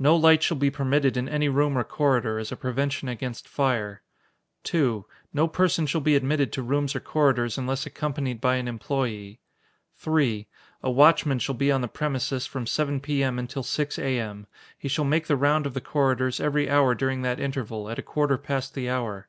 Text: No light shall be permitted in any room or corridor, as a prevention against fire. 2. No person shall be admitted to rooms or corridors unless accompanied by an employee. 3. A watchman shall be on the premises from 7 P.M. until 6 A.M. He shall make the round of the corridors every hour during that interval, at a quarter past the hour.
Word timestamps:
No 0.00 0.16
light 0.16 0.42
shall 0.42 0.56
be 0.56 0.68
permitted 0.68 1.16
in 1.16 1.28
any 1.28 1.48
room 1.48 1.78
or 1.78 1.84
corridor, 1.84 2.40
as 2.40 2.50
a 2.50 2.56
prevention 2.56 3.06
against 3.06 3.46
fire. 3.46 4.02
2. 4.64 5.06
No 5.32 5.46
person 5.46 5.86
shall 5.86 6.00
be 6.00 6.16
admitted 6.16 6.52
to 6.54 6.62
rooms 6.62 6.96
or 6.96 6.98
corridors 6.98 7.56
unless 7.56 7.86
accompanied 7.86 8.40
by 8.40 8.56
an 8.56 8.66
employee. 8.66 9.38
3. 9.94 10.48
A 10.82 10.90
watchman 10.90 11.38
shall 11.38 11.54
be 11.54 11.70
on 11.70 11.82
the 11.82 11.86
premises 11.86 12.46
from 12.46 12.66
7 12.66 12.98
P.M. 12.98 13.38
until 13.38 13.62
6 13.62 13.96
A.M. 13.96 14.48
He 14.76 14.88
shall 14.88 15.04
make 15.04 15.28
the 15.28 15.36
round 15.36 15.66
of 15.66 15.74
the 15.74 15.80
corridors 15.80 16.40
every 16.40 16.68
hour 16.68 16.96
during 16.96 17.22
that 17.22 17.38
interval, 17.38 17.88
at 17.88 17.96
a 18.00 18.02
quarter 18.02 18.36
past 18.36 18.74
the 18.74 18.90
hour. 18.90 19.28